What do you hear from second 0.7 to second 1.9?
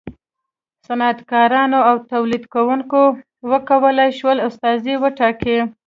صنعتکارانو